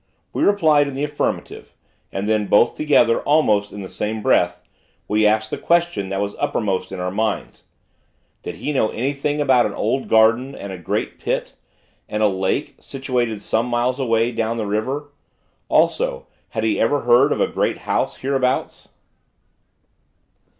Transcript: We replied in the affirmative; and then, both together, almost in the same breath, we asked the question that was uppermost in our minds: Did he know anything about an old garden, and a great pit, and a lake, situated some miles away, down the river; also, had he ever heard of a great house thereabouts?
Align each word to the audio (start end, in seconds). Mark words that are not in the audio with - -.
We 0.33 0.41
replied 0.43 0.87
in 0.87 0.95
the 0.95 1.03
affirmative; 1.03 1.75
and 2.11 2.27
then, 2.27 2.47
both 2.47 2.75
together, 2.75 3.19
almost 3.21 3.71
in 3.71 3.83
the 3.83 3.87
same 3.87 4.23
breath, 4.23 4.63
we 5.07 5.27
asked 5.27 5.51
the 5.51 5.59
question 5.59 6.09
that 6.09 6.19
was 6.19 6.35
uppermost 6.39 6.91
in 6.91 6.99
our 6.99 7.11
minds: 7.11 7.65
Did 8.41 8.55
he 8.55 8.73
know 8.73 8.89
anything 8.89 9.39
about 9.39 9.67
an 9.67 9.75
old 9.75 10.07
garden, 10.09 10.55
and 10.55 10.71
a 10.73 10.77
great 10.79 11.19
pit, 11.19 11.53
and 12.09 12.23
a 12.23 12.27
lake, 12.27 12.77
situated 12.79 13.43
some 13.43 13.67
miles 13.67 13.99
away, 13.99 14.31
down 14.31 14.57
the 14.57 14.65
river; 14.65 15.11
also, 15.69 16.25
had 16.49 16.63
he 16.63 16.79
ever 16.79 17.01
heard 17.01 17.31
of 17.31 17.39
a 17.39 17.45
great 17.45 17.77
house 17.77 18.19
thereabouts? 18.19 18.87